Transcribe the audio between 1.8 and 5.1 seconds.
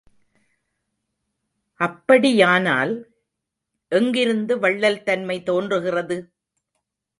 அப்படியானால், எங்கிருந்து வள்ளல்